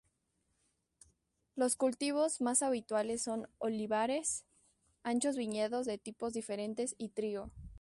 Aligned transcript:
Los 1.55 1.75
cultivos 1.75 2.41
más 2.41 2.63
habituales 2.63 3.21
son 3.21 3.47
olivares, 3.59 4.45
anchos 5.03 5.37
viñedos 5.37 5.85
de 5.85 5.99
tipos 5.99 6.33
diferentes 6.33 6.95
y 6.97 7.09
trigo. 7.09 7.51